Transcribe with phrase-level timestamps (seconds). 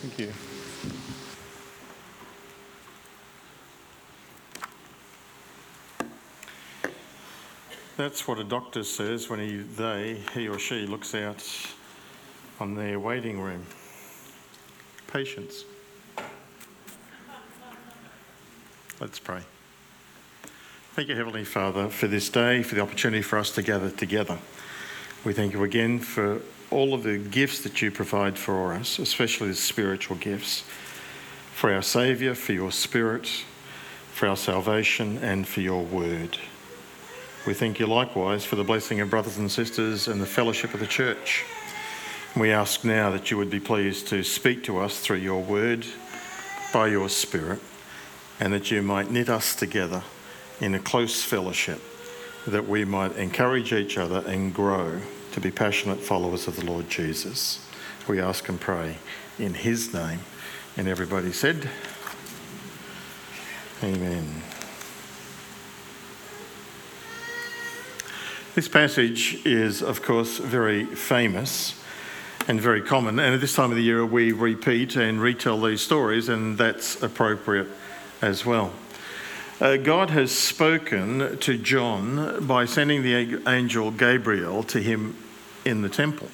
[0.00, 0.32] Thank you.
[7.96, 11.44] That's what a doctor says when he, they, he or she looks out
[12.60, 13.66] on their waiting room.
[15.08, 15.64] Patience.
[19.00, 19.40] Let's pray.
[20.94, 24.38] Thank you, Heavenly Father, for this day, for the opportunity for us to gather together.
[25.24, 26.40] We thank you again for
[26.70, 30.64] all of the gifts that you provide for us, especially the spiritual gifts,
[31.54, 33.26] for our Saviour, for your Spirit,
[34.12, 36.38] for our salvation, and for your word.
[37.46, 40.80] We thank you likewise for the blessing of brothers and sisters and the fellowship of
[40.80, 41.44] the church.
[42.36, 45.86] We ask now that you would be pleased to speak to us through your word,
[46.72, 47.60] by your Spirit,
[48.38, 50.02] and that you might knit us together
[50.60, 51.80] in a close fellowship,
[52.46, 55.00] that we might encourage each other and grow
[55.32, 57.66] to be passionate followers of the Lord Jesus.
[58.08, 58.96] We ask and pray
[59.38, 60.20] in his name.
[60.76, 61.68] And everybody said,
[63.82, 64.42] Amen.
[68.54, 71.80] This passage is, of course, very famous
[72.48, 73.18] and very common.
[73.18, 77.00] And at this time of the year, we repeat and retell these stories, and that's
[77.02, 77.68] appropriate
[78.20, 78.72] as well.
[79.60, 85.16] Uh, God has spoken to John by sending the angel Gabriel to him
[85.64, 86.28] in the temple.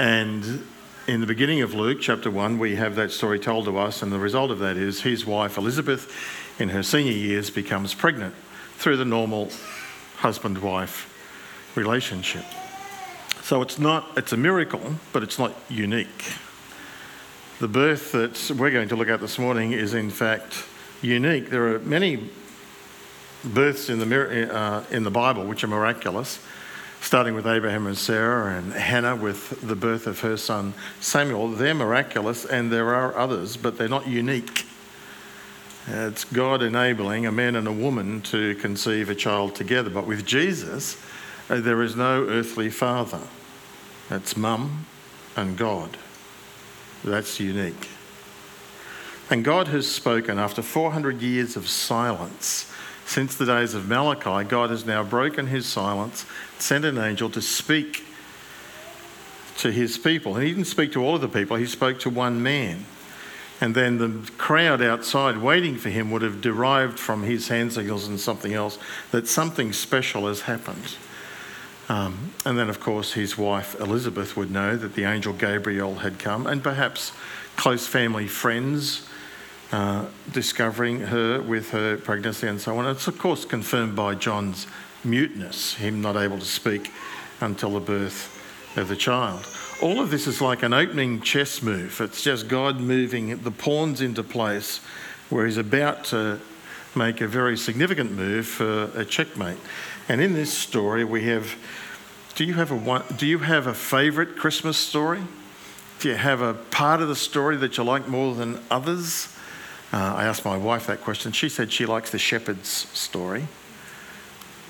[0.00, 0.66] And
[1.06, 4.10] in the beginning of Luke chapter 1, we have that story told to us, and
[4.10, 6.12] the result of that is his wife Elizabeth,
[6.58, 8.34] in her senior years, becomes pregnant
[8.78, 9.48] through the normal
[10.16, 11.08] husband wife
[11.76, 12.44] relationship.
[13.42, 16.32] So it's not, it's a miracle, but it's not unique.
[17.60, 20.64] The birth that we're going to look at this morning is, in fact,
[21.04, 21.50] unique.
[21.50, 22.30] There are many
[23.44, 26.38] births in the, uh, in the Bible which are miraculous
[27.04, 31.48] starting with Abraham and Sarah and Hannah with the birth of her son Samuel.
[31.48, 34.64] They're miraculous, and there are others, but they're not unique.
[35.86, 39.90] It's God enabling a man and a woman to conceive a child together.
[39.90, 40.96] But with Jesus,
[41.50, 43.20] uh, there is no earthly father.
[44.10, 44.86] It's mum
[45.36, 45.98] and God.
[47.04, 47.90] That's unique.
[49.30, 52.70] And God has spoken after 400 years of silence
[53.06, 56.24] since the days of Malachi, God has now broken his silence,
[56.58, 58.04] sent an angel to speak
[59.58, 60.34] to his people.
[60.36, 62.86] And he didn't speak to all of the people, he spoke to one man.
[63.60, 68.08] And then the crowd outside waiting for him would have derived from his hand signals
[68.08, 68.78] and something else
[69.10, 70.96] that something special has happened.
[71.88, 76.18] Um, and then, of course, his wife Elizabeth would know that the angel Gabriel had
[76.18, 77.12] come, and perhaps
[77.56, 79.06] close family friends
[79.74, 82.86] uh, discovering her with her pregnancy and so on.
[82.86, 84.68] It's, of course, confirmed by John's
[85.02, 86.92] muteness, him not able to speak
[87.40, 88.30] until the birth
[88.76, 89.44] of the child.
[89.82, 92.00] All of this is like an opening chess move.
[92.00, 94.78] It's just God moving the pawns into place
[95.28, 96.38] where he's about to
[96.94, 99.58] make a very significant move for a checkmate.
[100.08, 101.56] And in this story, we have
[102.36, 105.22] do you have a, one, do you have a favourite Christmas story?
[105.98, 109.33] Do you have a part of the story that you like more than others?
[109.94, 111.30] Uh, I asked my wife that question.
[111.30, 113.46] She said she likes the shepherd's story.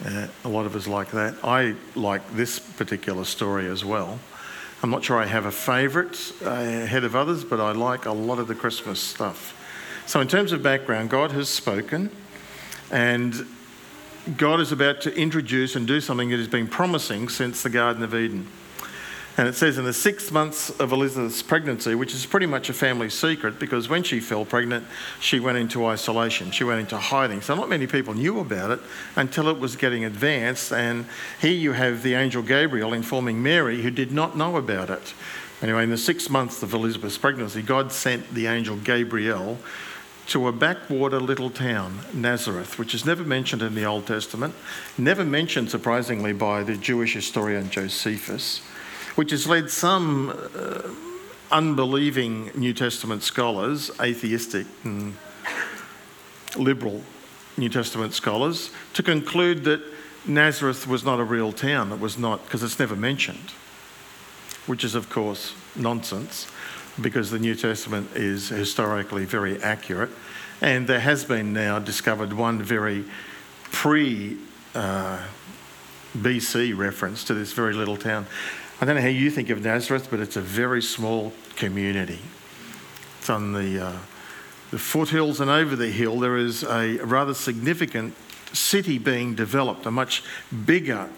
[0.04, 1.36] Uh, a lot of us like that.
[1.42, 4.18] I like this particular story as well.
[4.82, 8.12] I'm not sure I have a favourite uh, ahead of others, but I like a
[8.12, 9.58] lot of the Christmas stuff.
[10.04, 12.10] So, in terms of background, God has spoken,
[12.90, 13.46] and
[14.36, 18.02] God is about to introduce and do something that has been promising since the Garden
[18.02, 18.46] of Eden.
[19.36, 22.72] And it says in the six months of Elizabeth's pregnancy, which is pretty much a
[22.72, 24.86] family secret because when she fell pregnant,
[25.18, 27.40] she went into isolation, she went into hiding.
[27.40, 28.80] So not many people knew about it
[29.16, 30.72] until it was getting advanced.
[30.72, 31.06] And
[31.40, 35.14] here you have the angel Gabriel informing Mary, who did not know about it.
[35.60, 39.58] Anyway, in the six months of Elizabeth's pregnancy, God sent the angel Gabriel
[40.28, 44.54] to a backwater little town, Nazareth, which is never mentioned in the Old Testament,
[44.96, 48.62] never mentioned, surprisingly, by the Jewish historian Josephus
[49.14, 50.82] which has led some uh,
[51.50, 55.16] unbelieving New Testament scholars, atheistic and
[56.56, 57.02] liberal
[57.56, 59.80] New Testament scholars, to conclude that
[60.26, 61.92] Nazareth was not a real town.
[61.92, 63.50] It was not, because it's never mentioned,
[64.66, 66.48] which is, of course, nonsense,
[67.00, 70.10] because the New Testament is historically very accurate.
[70.60, 73.04] And there has been now discovered one very
[73.70, 74.38] pre
[74.74, 75.20] uh,
[76.16, 78.26] BC reference to this very little town.
[78.84, 82.18] I don't know how you think of Nazareth, but it's a very small community.
[83.18, 83.96] It's on the, uh,
[84.72, 88.14] the foothills, and over the hill, there is a rather significant
[88.52, 90.22] city being developed, a much
[90.66, 91.08] bigger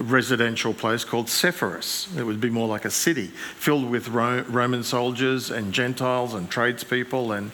[0.00, 2.08] residential place called Sepphoris.
[2.18, 6.50] It would be more like a city filled with Ro- Roman soldiers and Gentiles and
[6.50, 7.30] tradespeople.
[7.30, 7.52] And,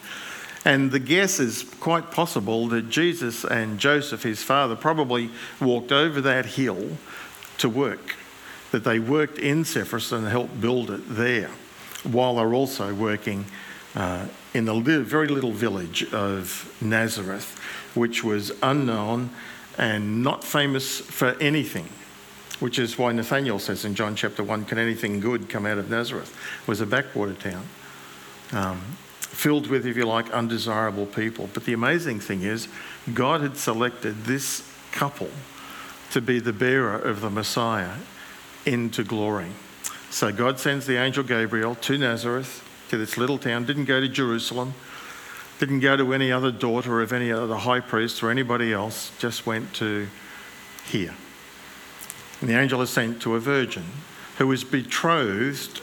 [0.65, 5.29] and the guess is quite possible that Jesus and Joseph, his father, probably
[5.61, 6.97] walked over that hill
[7.59, 8.17] to work,
[8.73, 11.51] that they worked in Sepphoris and helped build it there,
[12.03, 13.45] while they're also working
[13.95, 17.59] uh, in the li- very little village of Nazareth,
[17.95, 19.31] which was unknown
[19.79, 21.89] and not famous for anything
[22.63, 25.91] which is why Nathaniel says in John chapter 1 Can anything good come out of
[25.91, 26.33] Nazareth?
[26.63, 27.67] It was a backwater town,
[28.53, 28.81] um,
[29.19, 31.51] filled with, if you like, undesirable people.
[31.53, 32.69] But the amazing thing is,
[33.13, 35.31] God had selected this couple
[36.13, 37.95] to be the bearer of the Messiah
[38.65, 39.49] into glory.
[40.11, 44.09] So God sends the angel Gabriel to Nazareth, to this little town, didn't go to
[44.09, 44.75] Jerusalem,
[45.59, 49.47] didn't go to any other daughter of any other high priest or anybody else, just
[49.47, 50.09] went to
[50.85, 51.15] here.
[52.41, 53.85] And the angel is sent to a virgin
[54.39, 55.81] who was betrothed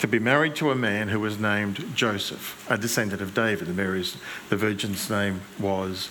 [0.00, 3.68] to be married to a man who was named Joseph, a descendant of David.
[3.68, 4.16] And Mary's,
[4.48, 6.10] the virgin's name was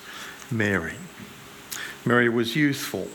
[0.52, 0.94] Mary.
[2.06, 3.08] Mary was youthful.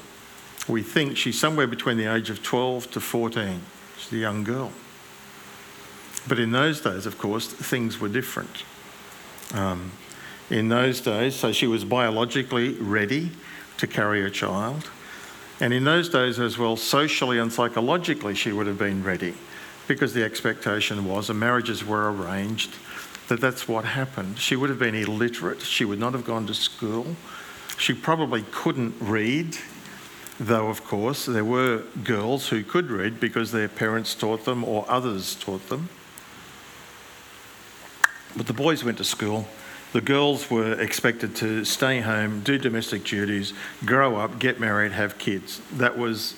[0.69, 3.61] We think she's somewhere between the age of 12 to 14.
[3.99, 4.73] She's a young girl.
[6.27, 8.65] But in those days, of course, things were different.
[9.53, 9.93] Um,
[10.51, 13.31] in those days, so she was biologically ready
[13.79, 14.91] to carry a child.
[15.61, 19.35] And in those days as well, socially and psychologically, she would have been ready
[19.87, 22.75] because the expectation was, and marriages were arranged,
[23.29, 24.39] that that's what happened.
[24.39, 25.63] She would have been illiterate.
[25.63, 27.17] She would not have gone to school.
[27.79, 29.57] She probably couldn't read,
[30.39, 34.85] though, of course, there were girls who could read because their parents taught them or
[34.89, 35.89] others taught them.
[38.37, 39.47] But the boys went to school
[39.95, 43.53] the girls were expected to stay home, do domestic duties,
[43.85, 45.61] grow up, get married, have kids.
[45.73, 46.35] That was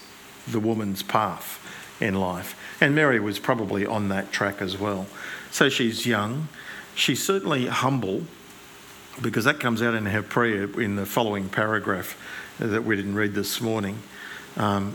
[0.46, 1.58] the woman's path
[1.98, 2.54] in life.
[2.82, 5.06] And Mary was probably on that track as well.
[5.50, 6.48] So she's young.
[6.94, 8.24] She's certainly humble
[9.22, 12.14] because that comes out in her prayer in the following paragraph
[12.58, 13.98] that we didn't read this morning.
[14.56, 14.94] Um,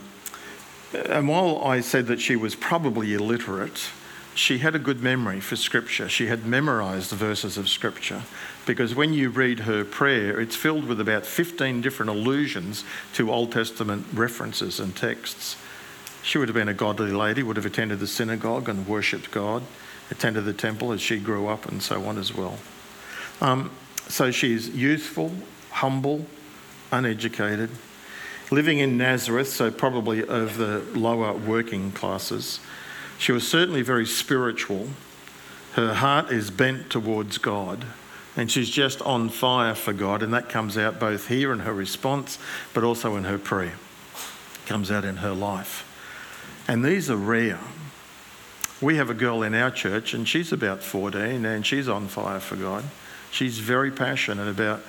[0.94, 3.90] and while I said that she was probably illiterate,
[4.34, 6.10] she had a good memory for Scripture.
[6.10, 8.24] She had memorized verses of Scripture
[8.66, 13.52] because when you read her prayer, it's filled with about 15 different allusions to Old
[13.52, 15.57] Testament references and texts.
[16.24, 19.64] She would have been a godly lady, would have attended the synagogue and worshipped God,
[20.10, 22.57] attended the temple as she grew up, and so on as well.
[23.42, 23.72] Um,
[24.07, 25.31] so she's youthful,
[25.72, 26.25] humble,
[26.92, 27.70] uneducated,
[28.52, 32.60] living in Nazareth, so probably of the lower working classes.
[33.18, 34.88] She was certainly very spiritual.
[35.74, 37.86] Her heart is bent towards God,
[38.36, 41.74] and she's just on fire for God, and that comes out both here in her
[41.74, 42.40] response,
[42.74, 43.76] but also in her prayer.
[44.16, 45.88] It comes out in her life.
[46.68, 47.60] And these are rare.
[48.82, 52.40] We have a girl in our church, and she's about 14, and she's on fire
[52.40, 52.84] for God.
[53.30, 54.82] She's very passionate about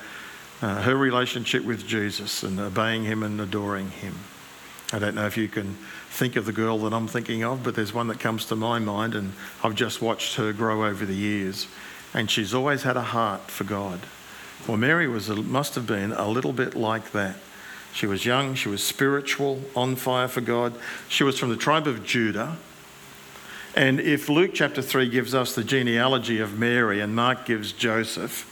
[0.63, 4.15] uh, her relationship with Jesus and obeying Him and adoring Him.
[4.93, 5.75] I don't know if you can
[6.09, 8.79] think of the girl that I'm thinking of, but there's one that comes to my
[8.79, 11.67] mind, and I've just watched her grow over the years.
[12.13, 13.99] And she's always had a heart for God.
[14.65, 17.35] Well, Mary was a, must have been a little bit like that.
[17.93, 20.73] She was young, she was spiritual, on fire for God.
[21.09, 22.55] She was from the tribe of Judah.
[23.75, 28.49] And if Luke chapter 3 gives us the genealogy of Mary and Mark gives Joseph,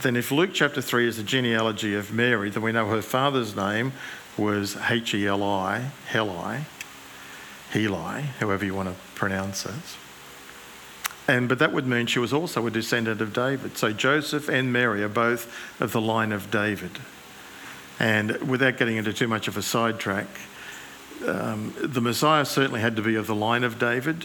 [0.00, 3.54] then if Luke chapter 3 is a genealogy of Mary, then we know her father's
[3.54, 3.92] name
[4.36, 6.60] was H E L I, Heli,
[7.70, 9.72] Heli, however you want to pronounce it.
[11.28, 13.76] And, but that would mean she was also a descendant of David.
[13.78, 16.98] So Joseph and Mary are both of the line of David.
[18.00, 20.26] And without getting into too much of a sidetrack,
[21.26, 24.24] um, the Messiah certainly had to be of the line of David.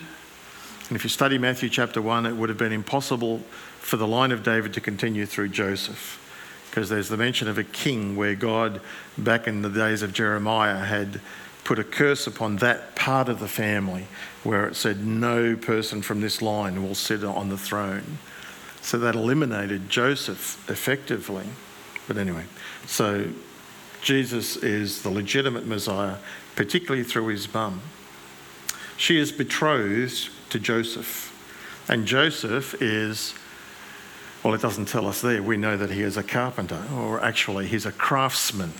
[0.87, 3.43] And if you study Matthew chapter 1, it would have been impossible
[3.87, 6.21] for the line of David to continue through Joseph.
[6.69, 8.81] Because there's the mention of a king where God,
[9.17, 11.21] back in the days of Jeremiah, had
[11.63, 14.07] put a curse upon that part of the family
[14.43, 18.17] where it said no person from this line will sit on the throne.
[18.81, 21.45] So that eliminated Joseph effectively.
[22.09, 22.43] But anyway,
[22.85, 23.27] so
[24.01, 26.17] Jesus is the legitimate Messiah,
[26.57, 27.79] particularly through his mum.
[28.97, 31.33] She is betrothed to Joseph,
[31.87, 33.33] and Joseph is,
[34.47, 35.43] well, it doesn't tell us there.
[35.43, 38.71] We know that he is a carpenter, or actually, he's a craftsman.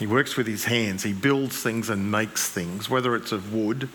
[0.00, 3.88] He works with his hands, he builds things and makes things, whether it's of wood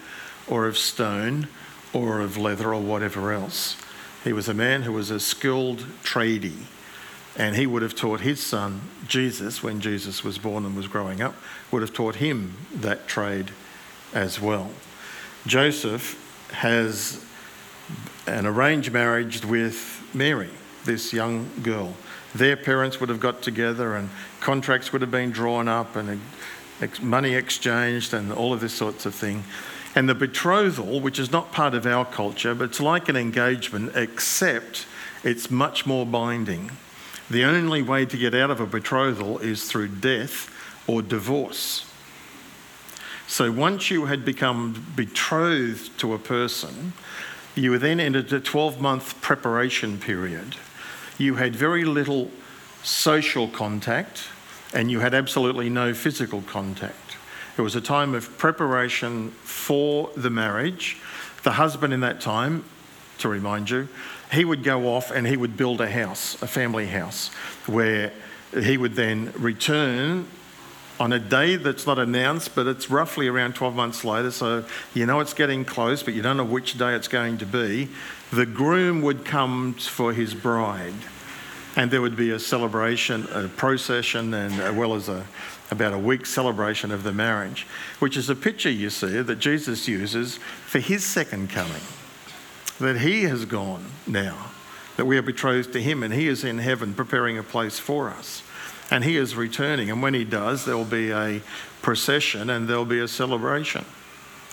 [0.48, 1.50] or of stone
[1.92, 3.76] or of leather or whatever else.
[4.24, 6.62] He was a man who was a skilled tradie
[7.36, 11.22] And he would have taught his son, Jesus, when Jesus was born and was growing
[11.22, 11.36] up,
[11.72, 13.52] would have taught him that trade
[14.14, 14.72] as well.
[15.46, 16.18] Joseph
[16.54, 17.22] has
[18.28, 20.50] an arranged marriage with Mary,
[20.86, 21.96] this young girl.
[22.34, 26.22] Their parents would have got together and contracts would have been drawn up and
[27.02, 29.44] money exchanged and all of this sorts of thing.
[29.96, 33.96] And the betrothal, which is not part of our culture, but it's like an engagement,
[33.96, 34.88] except
[35.24, 36.72] it's much more binding.
[37.30, 40.50] The only way to get out of a betrothal is through death
[40.88, 41.86] or divorce.
[43.28, 46.94] So once you had become betrothed to a person,
[47.56, 50.56] you were then entered a 12 month preparation period.
[51.18, 52.32] You had very little
[52.84, 54.24] social contact
[54.74, 57.18] and you had absolutely no physical contact.
[57.58, 60.98] It was a time of preparation for the marriage.
[61.44, 62.66] The husband in that time,
[63.20, 63.88] to remind you,
[64.32, 67.28] he would go off and he would build a house, a family house,
[67.68, 68.12] where
[68.60, 70.28] he would then return
[71.00, 75.06] on a day that's not announced, but it's roughly around 12 months later, so you
[75.06, 77.90] know it's getting close, but you don't know which day it's going to be.
[78.32, 80.94] The groom would come for his bride,
[81.76, 85.26] and there would be a celebration, a procession, and as well as a,
[85.72, 87.66] about a week celebration of the marriage,
[88.00, 91.82] which is a picture you see that Jesus uses for his second coming.
[92.80, 94.52] That he has gone now,
[94.98, 98.10] that we are betrothed to him, and he is in heaven preparing a place for
[98.10, 98.44] us.
[98.94, 101.42] And he is returning, and when he does, there will be a
[101.82, 103.84] procession and there'll be a celebration.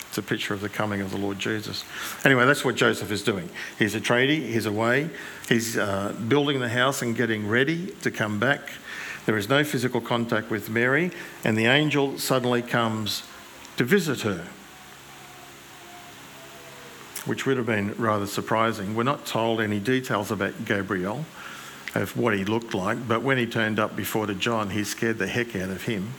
[0.08, 1.84] It's a picture of the coming of the Lord Jesus.
[2.24, 3.48] Anyway, that's what Joseph is doing.
[3.78, 5.10] He's a tradie, he's away,
[5.48, 8.70] he's uh, building the house and getting ready to come back
[9.26, 11.10] there is no physical contact with Mary,
[11.44, 13.22] and the angel suddenly comes
[13.76, 14.46] to visit her,
[17.26, 18.96] which would have been rather surprising.
[18.96, 21.26] We're not told any details about Gabriel,
[21.94, 25.18] of what he looked like, but when he turned up before the John, he scared
[25.18, 26.14] the heck out of him.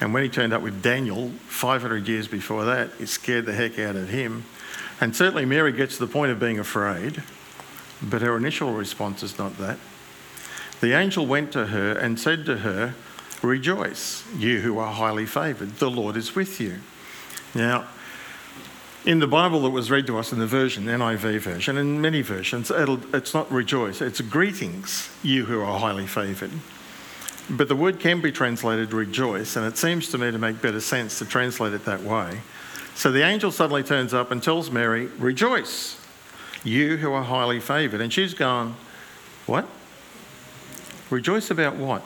[0.00, 3.78] And when he turned up with Daniel 500 years before that, it scared the heck
[3.78, 4.44] out of him.
[5.00, 7.22] And certainly Mary gets to the point of being afraid,
[8.02, 9.78] but her initial response is not that.
[10.80, 12.94] The angel went to her and said to her,
[13.42, 16.80] Rejoice, you who are highly favoured, the Lord is with you.
[17.54, 17.86] Now,
[19.04, 22.22] in the Bible that was read to us in the version, NIV version, and many
[22.22, 26.52] versions, it's not rejoice, it's greetings, you who are highly favoured.
[27.50, 30.80] But the word can be translated rejoice, and it seems to me to make better
[30.80, 32.40] sense to translate it that way.
[32.94, 36.00] So the angel suddenly turns up and tells Mary, Rejoice,
[36.62, 38.00] you who are highly favoured.
[38.00, 38.76] And she's gone,
[39.46, 39.68] What?
[41.10, 42.02] Rejoice about what?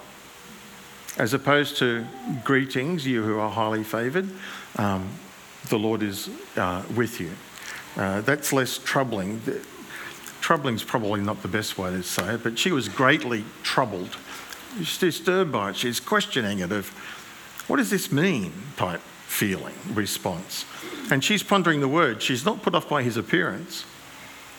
[1.17, 2.05] As opposed to
[2.43, 4.29] greetings, you who are highly favoured,
[4.77, 5.09] um,
[5.69, 7.31] the Lord is uh, with you.
[7.97, 9.41] Uh, that's less troubling.
[10.41, 14.17] Troubling is probably not the best way to say it, but she was greatly troubled.
[14.79, 15.77] She's disturbed by it.
[15.77, 16.89] She's questioning it of,
[17.67, 18.53] what does this mean?
[18.77, 20.65] type feeling, response.
[21.11, 22.23] And she's pondering the word.
[22.23, 23.85] She's not put off by his appearance.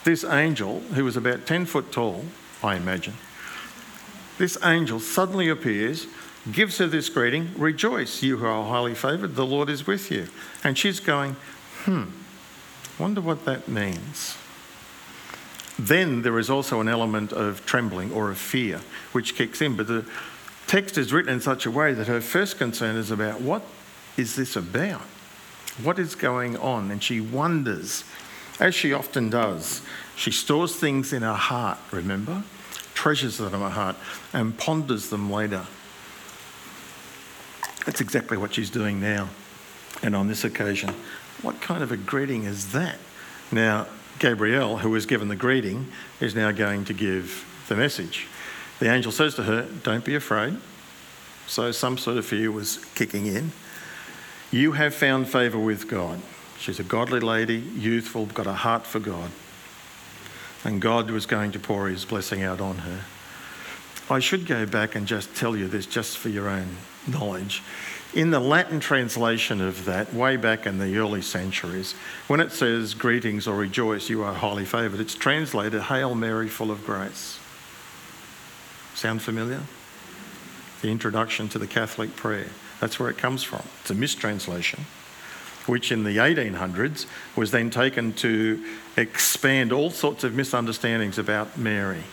[0.03, 2.25] This angel, who was about 10 foot tall,
[2.63, 3.15] I imagine,
[4.38, 6.08] this angel suddenly appears,
[6.53, 10.27] gives her this greeting Rejoice, you who are highly favoured, the Lord is with you.
[10.63, 11.36] And she's going,
[11.84, 12.06] Hmm,
[12.98, 14.38] wonder what that means.
[15.77, 19.77] Then there is also an element of trembling or of fear which kicks in.
[19.77, 20.06] But the
[20.68, 23.63] text is written in such a way that her first concern is about what
[24.18, 25.01] is this about?
[25.82, 26.91] What is going on?
[26.91, 28.03] And she wonders,
[28.60, 29.82] as she often does.
[30.18, 32.44] She stores things in her heart, remember?
[33.00, 33.96] treasures them in her heart,
[34.34, 35.65] and ponders them later.
[37.86, 39.29] That's exactly what she's doing now.
[40.01, 40.93] And on this occasion,
[41.41, 42.98] what kind of a greeting is that?
[43.51, 43.88] Now,
[44.19, 45.88] Gabriel, who was given the greeting,
[46.19, 48.27] is now going to give the message.
[48.79, 50.57] The angel says to her, Don't be afraid.
[51.48, 53.51] So some sort of fear was kicking in.
[54.51, 56.21] You have found favour with God.
[56.59, 59.31] She's a godly lady, youthful, got a heart for God
[60.63, 63.01] and God was going to pour his blessing out on her.
[64.09, 67.61] I should go back and just tell you this just for your own knowledge.
[68.13, 71.93] In the Latin translation of that, way back in the early centuries,
[72.27, 76.71] when it says, Greetings or rejoice, you are highly favoured, it's translated, Hail Mary, full
[76.71, 77.39] of grace.
[78.95, 79.61] Sound familiar?
[80.81, 82.47] The introduction to the Catholic prayer.
[82.79, 83.63] That's where it comes from.
[83.81, 84.85] It's a mistranslation
[85.69, 88.63] which in the 1800s was then taken to
[88.97, 92.03] expand all sorts of misunderstandings about Mary.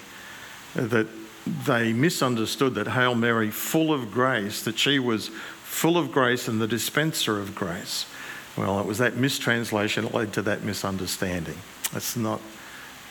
[0.74, 1.06] That
[1.46, 5.28] they misunderstood that Hail Mary, full of grace, that she was
[5.62, 8.06] full of grace and the dispenser of grace.
[8.56, 11.58] Well, it was that mistranslation that led to that misunderstanding.
[11.94, 12.40] It's not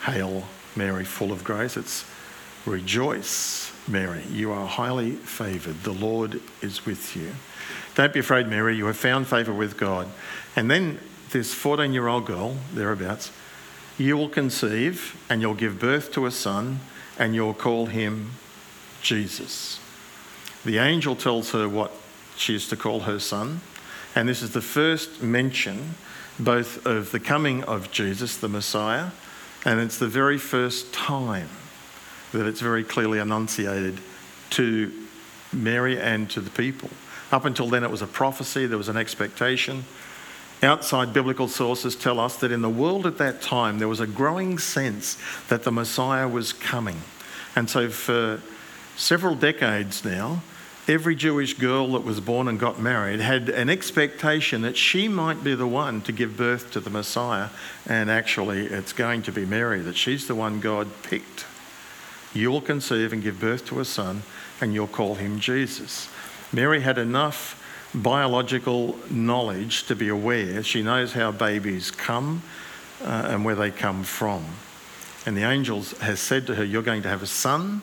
[0.04, 2.04] Hail Mary, full of grace, it's
[2.66, 5.84] Rejoice, Mary, you are highly favoured.
[5.84, 7.30] The Lord is with you.
[7.94, 10.08] Don't be afraid, Mary, you have found favour with God.
[10.56, 10.98] And then
[11.30, 13.30] this 14 year old girl, thereabouts,
[13.98, 16.80] you will conceive and you'll give birth to a son
[17.18, 18.32] and you'll call him
[19.02, 19.80] Jesus.
[20.64, 21.92] The angel tells her what
[22.36, 23.60] she is to call her son.
[24.14, 25.94] And this is the first mention
[26.38, 29.10] both of the coming of Jesus, the Messiah,
[29.64, 31.48] and it's the very first time
[32.32, 34.00] that it's very clearly enunciated
[34.50, 34.92] to
[35.52, 36.90] Mary and to the people.
[37.32, 39.84] Up until then, it was a prophecy, there was an expectation.
[40.62, 44.06] Outside biblical sources tell us that in the world at that time, there was a
[44.06, 47.02] growing sense that the Messiah was coming.
[47.54, 48.40] And so, for
[48.96, 50.42] several decades now,
[50.88, 55.44] every Jewish girl that was born and got married had an expectation that she might
[55.44, 57.48] be the one to give birth to the Messiah.
[57.86, 61.44] And actually, it's going to be Mary, that she's the one God picked.
[62.32, 64.22] You will conceive and give birth to a son,
[64.60, 66.08] and you'll call him Jesus.
[66.52, 67.62] Mary had enough
[67.94, 70.62] biological knowledge to be aware.
[70.62, 72.42] She knows how babies come
[73.02, 74.44] uh, and where they come from.
[75.24, 77.82] And the angel has said to her, You're going to have a son,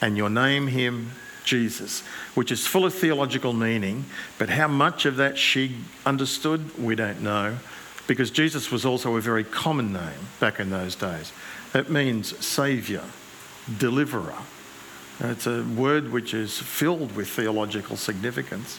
[0.00, 1.10] and you'll name him
[1.44, 2.00] Jesus,
[2.34, 4.04] which is full of theological meaning,
[4.38, 7.58] but how much of that she understood, we don't know,
[8.06, 11.32] because Jesus was also a very common name back in those days.
[11.74, 13.02] It means Saviour,
[13.78, 14.38] Deliverer.
[15.20, 18.78] It's a word which is filled with theological significance.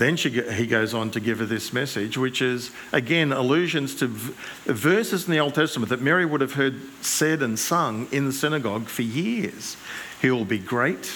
[0.00, 4.06] Then she, he goes on to give her this message, which is again allusions to
[4.06, 4.32] v-
[4.64, 8.32] verses in the Old Testament that Mary would have heard said and sung in the
[8.32, 9.76] synagogue for years.
[10.22, 11.12] He will be great,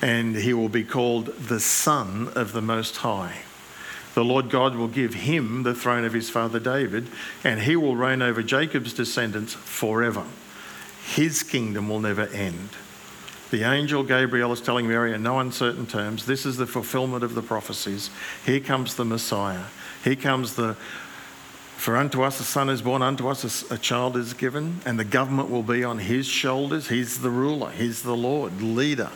[0.00, 3.42] and he will be called the Son of the Most High.
[4.14, 7.08] The Lord God will give him the throne of his father David,
[7.44, 10.24] and he will reign over Jacob's descendants forever.
[11.04, 12.70] His kingdom will never end.
[13.50, 17.34] The angel Gabriel is telling Mary in no uncertain terms this is the fulfillment of
[17.34, 18.10] the prophecies.
[18.44, 19.64] Here comes the Messiah.
[20.04, 20.76] Here comes the
[21.78, 25.04] for unto us a son is born, unto us a child is given, and the
[25.04, 26.88] government will be on his shoulders.
[26.88, 29.10] He's the ruler, he's the Lord, leader.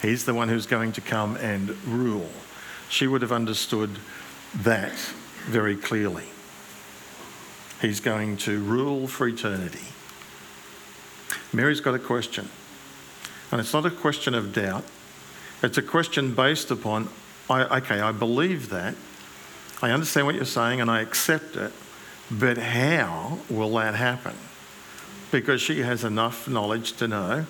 [0.00, 2.30] He's the one who's going to come and rule.
[2.88, 3.98] She would have understood
[4.54, 4.92] that
[5.46, 6.26] very clearly.
[7.82, 9.88] He's going to rule for eternity.
[11.52, 12.48] Mary's got a question.
[13.54, 14.82] And it's not a question of doubt,
[15.62, 17.08] it's a question based upon,
[17.48, 18.96] I, okay, I believe that,
[19.80, 21.72] I understand what you're saying, and I accept it,
[22.28, 24.34] but how will that happen?
[25.30, 27.46] Because she has enough knowledge to know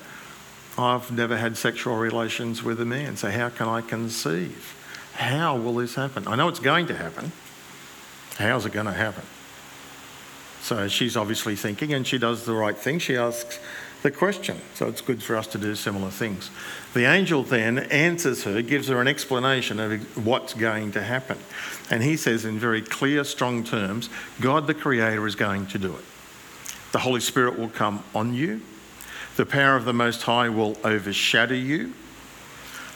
[0.77, 4.77] I've never had sexual relations with a man, so how can I conceive?
[5.15, 6.29] How will this happen?
[6.29, 7.33] I know it's going to happen.
[8.37, 9.25] How's it going to happen?
[10.61, 12.99] So she's obviously thinking, and she does the right thing.
[12.99, 13.59] She asks
[14.05, 14.61] the question.
[14.75, 16.51] So it's good for us to do similar things.
[16.93, 21.39] The angel then answers her, gives her an explanation of what's going to happen.
[21.91, 24.11] And he says in very clear, strong terms
[24.43, 26.05] God the Creator is going to do it.
[26.93, 28.61] The Holy Spirit will come on you,
[29.37, 31.95] the power of the Most High will overshadow you.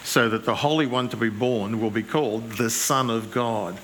[0.05, 3.79] So that the Holy One to be born will be called the Son of God.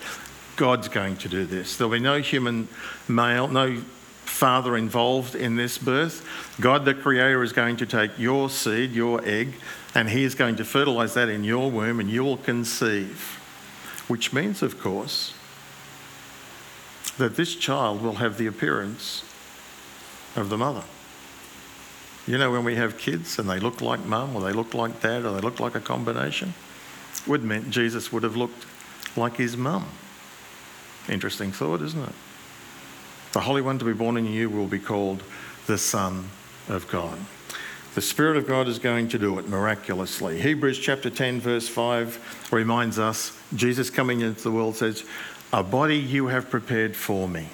[0.56, 1.76] God's going to do this.
[1.76, 2.68] There'll be no human
[3.08, 3.82] male, no
[4.24, 6.26] father involved in this birth.
[6.60, 9.54] God, the Creator, is going to take your seed, your egg,
[9.94, 13.40] and He is going to fertilize that in your womb and you will conceive.
[14.08, 15.34] Which means, of course,
[17.16, 19.24] that this child will have the appearance
[20.37, 20.82] of the mother.
[22.26, 25.00] You know, when we have kids and they look like mum or they look like
[25.00, 26.54] dad or they look like a combination,
[27.26, 28.66] would mean Jesus would have looked
[29.16, 29.87] like his mum.
[31.08, 32.14] Interesting thought, isn't it?
[33.35, 35.25] The Holy One to be born in you will be called
[35.66, 36.29] the Son
[36.68, 37.18] of God.
[37.97, 40.40] The Spirit of God is going to do it miraculously.
[40.40, 45.05] Hebrews chapter 10, verse 5 reminds us Jesus coming into the world says,
[45.53, 47.49] A body you have prepared for me.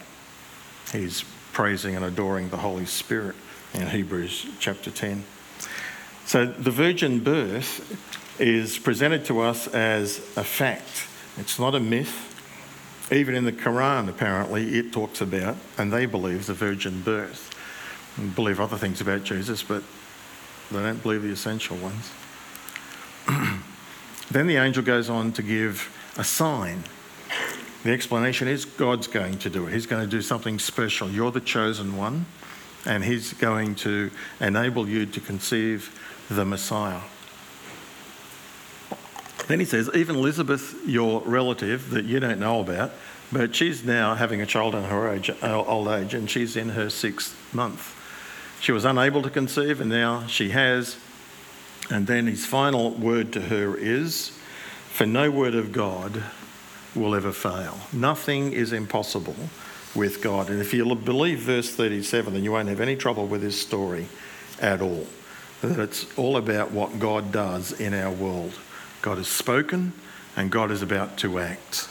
[0.92, 3.34] He's praising and adoring the Holy Spirit
[3.72, 5.24] in Hebrews chapter 10.
[6.26, 11.06] So the virgin birth is presented to us as a fact,
[11.38, 12.29] it's not a myth.
[13.12, 17.50] Even in the Quran, apparently, it talks about, and they believe, the virgin birth.
[18.16, 19.82] And believe other things about Jesus, but
[20.70, 22.10] they don't believe the essential ones.
[24.30, 26.84] then the angel goes on to give a sign.
[27.82, 29.72] The explanation is God's going to do it.
[29.72, 31.08] He's going to do something special.
[31.08, 32.26] You're the chosen one,
[32.84, 37.00] and He's going to enable you to conceive the Messiah.
[39.46, 42.92] Then he says, even Elizabeth, your relative that you don't know about,
[43.32, 46.70] but she's now having a child in her age, uh, old age, and she's in
[46.70, 47.96] her sixth month.
[48.60, 50.98] She was unable to conceive, and now she has.
[51.90, 54.38] And then his final word to her is
[54.88, 56.22] For no word of God
[56.94, 57.78] will ever fail.
[57.92, 59.36] Nothing is impossible
[59.94, 60.50] with God.
[60.50, 64.08] And if you believe verse 37, then you won't have any trouble with this story
[64.60, 65.06] at all.
[65.62, 68.52] That it's all about what God does in our world.
[69.02, 69.92] God has spoken,
[70.36, 71.88] and God is about to act.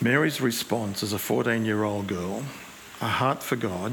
[0.00, 2.44] Mary's response as a 14 year old girl,
[3.00, 3.92] a heart for God,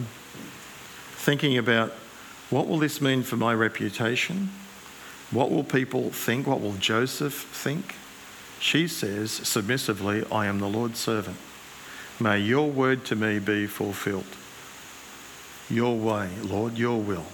[1.15, 1.91] thinking about
[2.49, 4.49] what will this mean for my reputation?
[5.31, 6.45] What will people think?
[6.45, 7.95] What will Joseph think?
[8.59, 11.37] She says submissively, I am the Lord's servant.
[12.19, 14.23] May your word to me be fulfilled.
[15.69, 17.25] Your way, Lord, your will.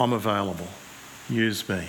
[0.00, 0.68] I'm available.
[1.28, 1.88] Use me.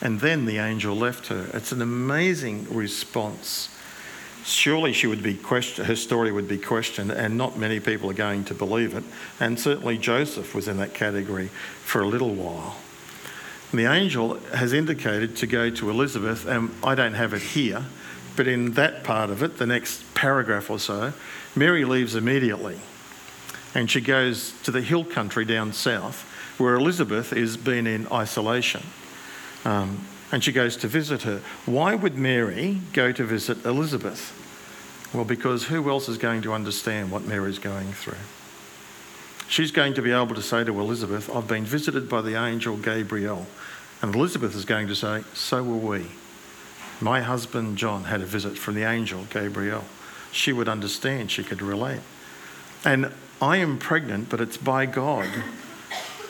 [0.00, 1.48] And then the angel left her.
[1.54, 3.70] It's an amazing response.
[4.44, 8.44] Surely she would be her story would be questioned, and not many people are going
[8.44, 9.04] to believe it.
[9.40, 11.48] And certainly Joseph was in that category
[11.84, 12.76] for a little while.
[13.72, 17.84] The angel has indicated to go to Elizabeth, and I don't have it here,
[18.36, 21.12] but in that part of it, the next paragraph or so,
[21.56, 22.78] Mary leaves immediately
[23.76, 26.24] and she goes to the hill country down south
[26.58, 28.82] where Elizabeth is been in isolation.
[29.64, 31.40] Um, and she goes to visit her.
[31.66, 34.32] Why would Mary go to visit Elizabeth?
[35.14, 38.18] Well, because who else is going to understand what Mary's going through?
[39.48, 42.76] She's going to be able to say to Elizabeth, I've been visited by the angel
[42.76, 43.46] Gabriel.
[44.02, 46.06] And Elizabeth is going to say, So were we.
[47.00, 49.84] My husband John had a visit from the angel Gabriel.
[50.32, 52.00] She would understand, she could relate.
[52.84, 55.28] And I am pregnant, but it's by God.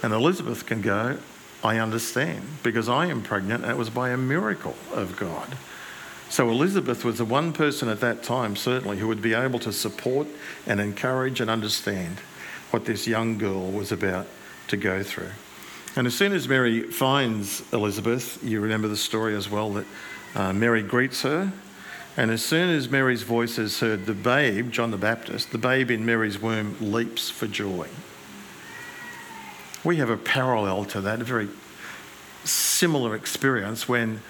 [0.07, 1.19] And Elizabeth can go,
[1.65, 5.57] I understand, because I am pregnant, and it was by a miracle of God.
[6.29, 9.73] So Elizabeth was the one person at that time, certainly, who would be able to
[9.73, 10.29] support
[10.65, 12.21] and encourage and understand
[12.71, 14.29] what this young girl was about
[14.69, 15.33] to go through.
[15.97, 19.87] And as soon as Mary finds Elizabeth, you remember the story as well that
[20.37, 21.51] uh, Mary greets her.
[22.17, 25.91] And as soon as Mary's voice is heard, the babe, John the Baptist, the babe
[25.91, 27.89] in Mary's womb leaps for joy.
[29.87, 31.49] We have a parallel to that, a very
[32.43, 34.21] similar experience when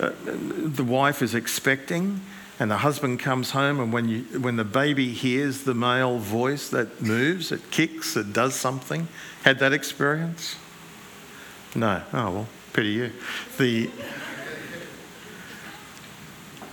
[0.00, 2.22] uh, the wife is expecting
[2.58, 6.70] and the husband comes home and when, you, when the baby hears the male voice
[6.70, 9.06] that moves, it kicks, it does something.
[9.42, 10.56] Had that experience?
[11.74, 12.00] No.
[12.14, 13.12] Oh, well, pity you.
[13.58, 13.90] The,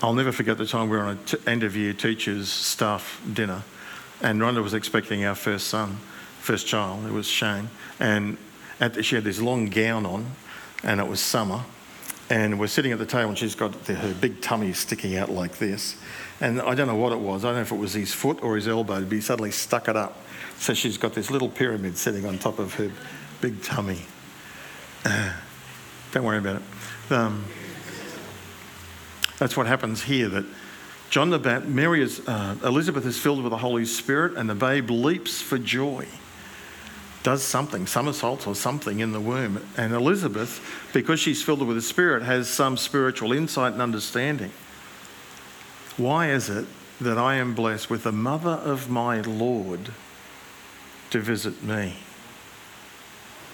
[0.02, 3.22] I'll never forget the time we were on an t- end of year teachers' staff
[3.34, 3.64] dinner,
[4.22, 5.98] and Rhonda was expecting our first son,
[6.50, 7.06] first child.
[7.06, 7.70] It was Shane.
[8.00, 8.36] And
[8.80, 10.26] the, she had this long gown on,
[10.82, 11.64] and it was summer.
[12.32, 15.30] And we're sitting at the table, and she's got the, her big tummy sticking out
[15.30, 15.96] like this.
[16.42, 17.46] And I don't know what it was.
[17.46, 19.88] I don't know if it was his foot or his elbow, but he suddenly stuck
[19.90, 20.18] it up.
[20.58, 22.92] So she's got this little pyramid sitting on top of her
[23.42, 24.02] big tummy.
[26.14, 27.14] Don't worry about it.
[27.14, 27.46] Um,
[29.38, 30.30] that's what happens here.
[30.30, 30.46] That
[31.12, 34.56] John the Baptist, Mary is, uh, Elizabeth is filled with the Holy Spirit, and the
[34.56, 36.08] babe leaps for joy.
[37.22, 39.66] Does something, somersaults or something in the womb.
[39.76, 40.62] And Elizabeth,
[40.94, 44.52] because she's filled with the Spirit, has some spiritual insight and understanding.
[45.98, 46.66] Why is it
[47.02, 49.92] that I am blessed with the mother of my Lord
[51.10, 51.98] to visit me?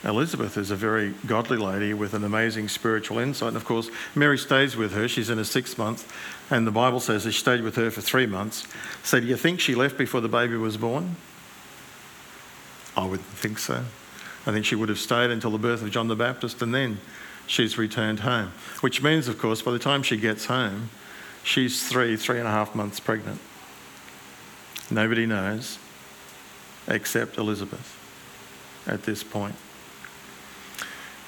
[0.05, 3.49] Elizabeth is a very godly lady with an amazing spiritual insight.
[3.49, 5.07] And of course, Mary stays with her.
[5.07, 6.11] She's in her sixth month.
[6.51, 8.67] And the Bible says that she stayed with her for three months.
[9.03, 11.15] So, do you think she left before the baby was born?
[12.97, 13.83] I wouldn't think so.
[14.45, 16.99] I think she would have stayed until the birth of John the Baptist and then
[17.47, 18.51] she's returned home.
[18.81, 20.89] Which means, of course, by the time she gets home,
[21.43, 23.39] she's three, three and a half months pregnant.
[24.91, 25.79] Nobody knows
[26.87, 27.97] except Elizabeth
[28.85, 29.55] at this point.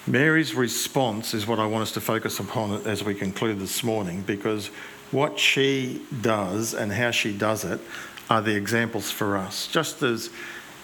[0.06, 4.22] Mary's response is what I want us to focus upon as we conclude this morning
[4.22, 4.68] because
[5.12, 7.82] what she does and how she does it
[8.30, 9.68] are the examples for us.
[9.68, 10.30] Just as,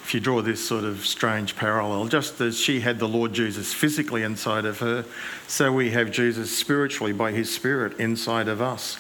[0.04, 3.74] if you draw this sort of strange parallel, just as she had the Lord Jesus
[3.74, 5.06] physically inside of her,
[5.48, 8.98] so we have Jesus spiritually by his Spirit inside of us.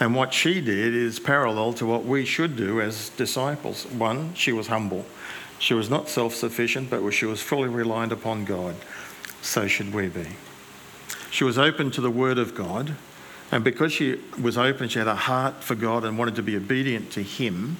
[0.00, 3.86] And what she did is parallel to what we should do as disciples.
[3.86, 5.04] One, she was humble.
[5.58, 8.74] She was not self sufficient, but she was fully reliant upon God
[9.42, 10.26] so should we be.
[11.30, 12.96] She was open to the Word of God,
[13.52, 16.56] and because she was open, she had a heart for God and wanted to be
[16.56, 17.76] obedient to Him,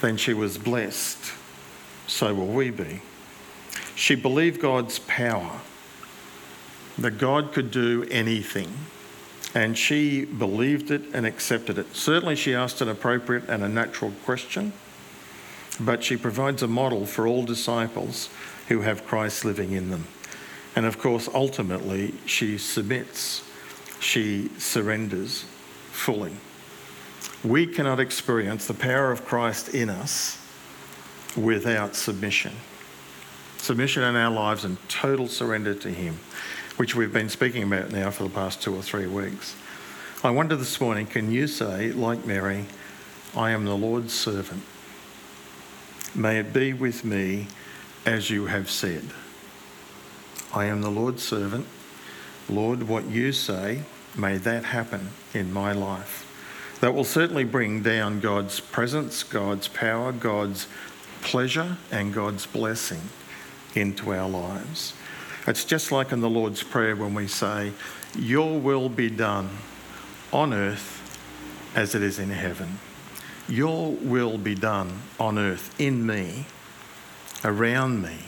[0.00, 1.32] then she was blessed.
[2.08, 3.00] So will we be.
[3.94, 5.60] She believed God's power,
[6.98, 8.72] that God could do anything,
[9.54, 11.94] and she believed it and accepted it.
[11.94, 14.72] Certainly, she asked an appropriate and a natural question.
[15.80, 18.28] but she provides a model for all disciples
[18.68, 20.06] who have Christ living in them.
[20.74, 23.42] And of course, ultimately, she submits,
[24.00, 25.44] she surrenders
[25.92, 26.32] fully.
[27.44, 30.37] We cannot experience the power of Christ in us
[31.36, 32.52] without submission.
[33.58, 36.18] Submission in our lives and total surrender to Him,
[36.76, 39.54] which we've been speaking about now for the past two or three weeks.
[40.24, 42.66] I wonder this morning can you say, like Mary,
[43.36, 44.62] I am the Lord's servant?
[46.14, 47.48] May it be with me
[48.06, 49.04] as you have said.
[50.54, 51.66] I am the Lord's servant.
[52.48, 53.82] Lord, what you say,
[54.16, 56.24] may that happen in my life.
[56.80, 60.66] That will certainly bring down God's presence, God's power, God's
[61.22, 63.00] pleasure, and God's blessing
[63.74, 64.94] into our lives.
[65.46, 67.72] It's just like in the Lord's Prayer when we say,
[68.18, 69.48] Your will be done
[70.32, 70.96] on earth
[71.74, 72.78] as it is in heaven.
[73.48, 76.44] Your will be done on earth in me,
[77.44, 78.18] around me,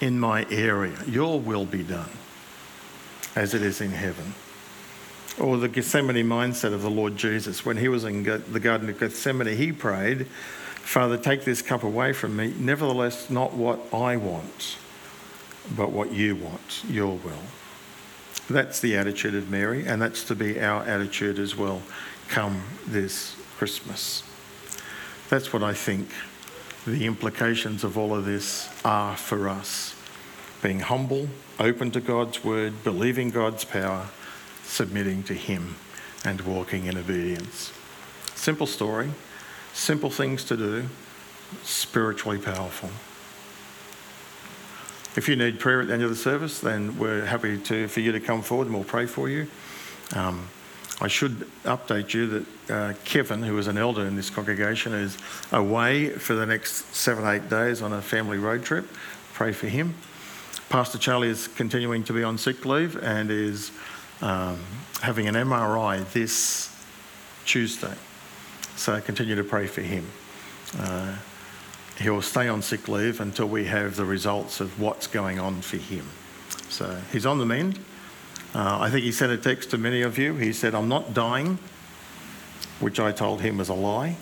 [0.00, 0.96] in my area.
[1.06, 2.10] Your will be done
[3.36, 4.34] as it is in heaven.
[5.38, 7.64] Or the Gethsemane mindset of the Lord Jesus.
[7.64, 10.26] When he was in the Garden of Gethsemane, he prayed,
[10.88, 12.54] Father, take this cup away from me.
[12.58, 14.78] Nevertheless, not what I want,
[15.76, 17.42] but what you want, your will.
[18.48, 21.82] That's the attitude of Mary, and that's to be our attitude as well
[22.28, 24.22] come this Christmas.
[25.28, 26.08] That's what I think
[26.86, 29.94] the implications of all of this are for us.
[30.62, 31.28] Being humble,
[31.60, 34.06] open to God's word, believing God's power,
[34.64, 35.76] submitting to Him,
[36.24, 37.74] and walking in obedience.
[38.34, 39.10] Simple story,
[39.78, 40.88] simple things to do,
[41.62, 42.90] spiritually powerful.
[45.16, 48.00] If you need prayer at the end of the service, then we're happy to, for
[48.00, 49.46] you to come forward and we'll pray for you.
[50.14, 50.48] Um,
[51.00, 55.16] I should update you that uh, Kevin, who is an elder in this congregation, is
[55.52, 58.86] away for the next seven, eight days on a family road trip.
[59.32, 59.94] Pray for him.
[60.68, 63.70] Pastor Charlie is continuing to be on sick leave and is
[64.22, 64.58] um,
[65.00, 66.74] having an MRI this
[67.46, 67.94] Tuesday.
[68.78, 70.06] So continue to pray for him.
[70.78, 71.16] Uh,
[71.98, 75.78] he'll stay on sick leave until we have the results of what's going on for
[75.78, 76.06] him.
[76.68, 77.80] So he's on the mend.
[78.54, 80.34] Uh, I think he sent a text to many of you.
[80.34, 81.58] He said, I'm not dying,
[82.78, 84.16] which I told him was a lie.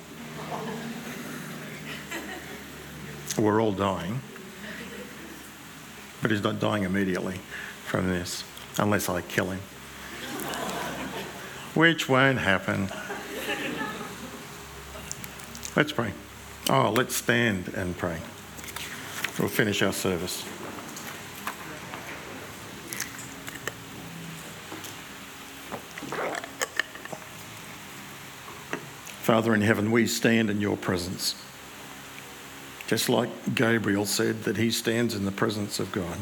[3.38, 4.23] We're all dying.
[6.23, 7.40] But he's not dying immediately
[7.85, 8.42] from this,
[8.79, 9.61] unless I kill him.
[11.75, 12.88] which won't happen.
[15.77, 16.11] Let's pray.
[16.71, 18.19] Oh, let's stand and pray.
[19.39, 20.43] We'll finish our service.
[29.21, 31.35] Father in heaven, we stand in your presence.
[32.87, 36.17] Just like Gabriel said that he stands in the presence of God.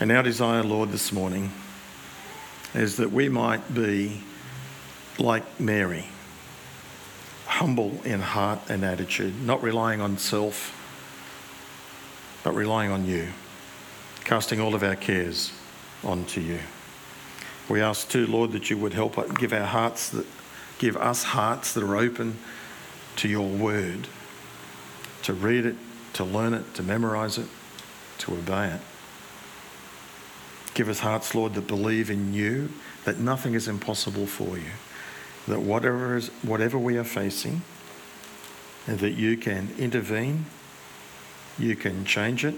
[0.00, 1.52] And our desire, Lord, this morning
[2.74, 4.22] is that we might be
[5.20, 6.06] like Mary,
[7.58, 10.72] humble in heart and attitude, not relying on self,
[12.42, 13.28] but relying on you,
[14.24, 15.52] casting all of our cares
[16.04, 16.58] onto you.
[17.68, 20.26] We ask too, Lord, that you would help give our hearts that
[20.78, 22.38] Give us hearts that are open
[23.16, 24.08] to your word,
[25.22, 25.76] to read it,
[26.14, 27.48] to learn it, to memorize it,
[28.18, 28.80] to obey it.
[30.74, 32.70] Give us hearts, Lord, that believe in you,
[33.04, 34.72] that nothing is impossible for you,
[35.46, 37.62] that whatever, is, whatever we are facing,
[38.86, 40.46] that you can intervene,
[41.58, 42.54] you can change it,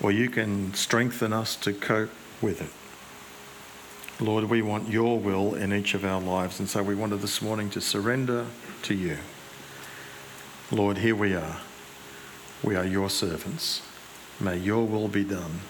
[0.00, 2.10] or you can strengthen us to cope
[2.42, 4.24] with it.
[4.24, 6.60] Lord, we want your will in each of our lives.
[6.60, 8.46] And so we wanted this morning to surrender
[8.82, 9.18] to you.
[10.70, 11.60] Lord, here we are.
[12.62, 13.82] We are your servants.
[14.40, 15.60] May your will be done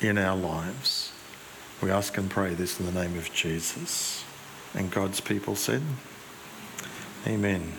[0.00, 1.12] in our lives.
[1.80, 4.24] We ask and pray this in the name of Jesus.
[4.74, 5.82] And God's people said,
[7.26, 7.72] Amen.